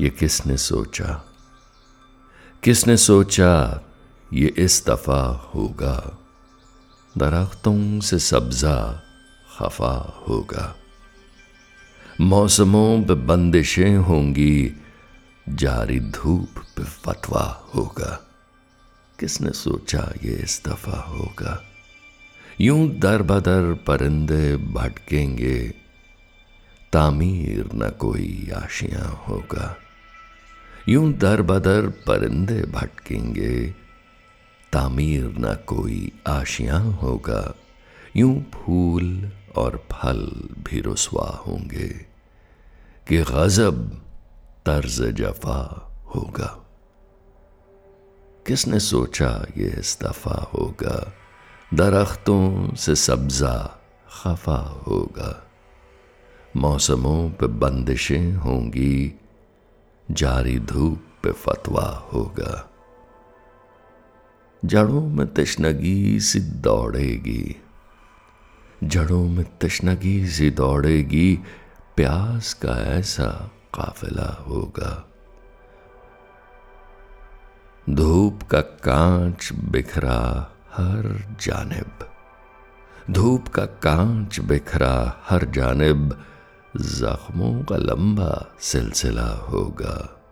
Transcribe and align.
ये 0.00 0.10
किसने 0.10 0.56
सोचा? 0.56 1.24
किसने 2.62 2.96
सोचा 2.96 3.82
ये 4.32 4.48
इस 4.48 4.84
दफ़ा 4.86 5.50
होगा? 5.54 6.18
दरख्तों 7.18 8.00
से 8.00 8.18
सब्जा 8.18 9.02
खफा 9.58 10.24
होगा। 10.28 10.76
मौसमों 12.20 13.02
पे 13.02 13.14
बंदिशें 13.14 13.96
होंगी, 13.96 14.72
जारी 15.48 16.00
धूप 16.00 16.48
पे 16.76 16.84
फतवा 16.84 17.70
होगा। 17.74 18.20
किसने 19.18 19.50
सोचा 19.50 20.12
ये 20.24 20.32
इस 20.32 20.62
दफ़ा 20.66 21.00
होगा? 21.00 21.64
यूँ 22.60 22.88
दर 22.88 23.22
बदर 23.22 23.74
परिंदे 23.74 24.56
भटकेंगे, 24.56 25.74
तामीर 26.92 27.70
न 27.74 27.90
कोई 27.90 28.50
आशियाँ 28.56 29.24
होगा। 29.28 29.76
यूँ 30.88 31.12
दर 31.12 31.42
बदर 31.42 31.86
परिंदे 31.86 32.62
भटकेंगे। 32.62 33.74
तामीर 34.72 35.24
न 35.24 35.58
कोई 35.66 36.12
आशिया 36.26 36.78
होगा। 36.78 37.54
यूँ 38.16 38.50
फूल 38.54 39.32
और 39.56 39.86
फल 39.92 40.20
भी 40.58 40.80
रुसवा 40.80 41.44
होंगे 41.46 41.88
कि 43.08 43.18
गजब 43.18 44.02
तर्ज 44.66 45.02
जफा 45.02 45.90
होगा। 46.06 46.66
किसने 48.46 48.80
सोचा 48.80 49.46
ये 49.56 49.68
इस 49.78 49.98
दफ़ा 50.02 50.34
होगा? 50.34 51.12
दरख्तों 51.74 52.74
से 52.74 52.94
सब्जा 52.94 53.80
खफा 54.22 54.84
होगा। 54.88 55.46
मौसमों 56.56 57.30
पे 57.30 57.46
बंदिशें 57.46 58.32
होंगी। 58.32 59.20
जारी 60.10 60.58
धूप 60.58 61.02
पे 61.22 61.32
फतवा 61.32 62.10
होगा। 62.12 62.70
जड़ों 64.64 65.06
में 65.06 65.34
तशनगी 65.34 66.20
सी 66.20 66.40
दौड़ेगी। 66.40 67.56
जड़ों 68.84 69.24
में 69.24 69.58
तशनगी 69.58 70.28
सी 70.28 70.50
दौड़ेगी, 70.50 71.38
प्यास 71.96 72.54
का 72.54 72.70
ऐसा 72.70 73.50
काफिला 73.74 74.44
होगा। 74.48 75.08
धूप 77.90 78.42
का 78.42 78.60
कांच 78.60 79.52
बिखरा 79.52 80.52
हर 80.72 81.36
जानब। 81.40 82.10
धूप 83.10 83.48
का 83.48 83.64
कांच 83.64 84.40
बिखरा 84.40 85.20
हर 85.28 85.44
जानब। 85.44 86.24
जख्मों 86.76 87.64
का 87.64 87.76
लंबा 87.76 88.56
सिलसिला 88.60 89.28
होगा। 89.28 90.22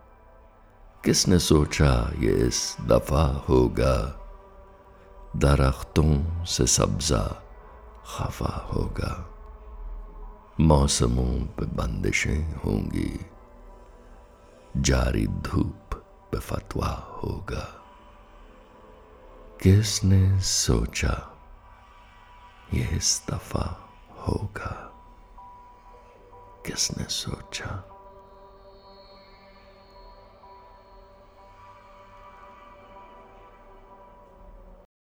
किसने 1.05 1.39
सोचा 1.39 2.11
ये 2.19 2.47
इस 2.47 2.77
दफ़ा 2.81 3.25
होगा? 3.49 4.15
दरख्तों 5.35 6.45
से 6.45 6.67
सब्जा 6.67 7.43
खफा 8.05 8.69
होगा। 8.73 9.29
मौसमों 10.59 11.45
पे 11.45 11.65
बंदिशें 11.65 12.55
होंगी। 12.55 13.25
जारी 14.77 15.27
धूप 15.27 16.05
पे 16.31 16.39
फतवा 16.39 17.19
होगा। 17.23 17.83
किसने 19.63 20.41
सोचा 20.41 21.37
ये 22.73 22.83
इस 22.83 23.25
दफ़ा 23.31 23.89
होगा? 24.27 24.85
किसने 26.65 27.05
सोचा 27.09 27.98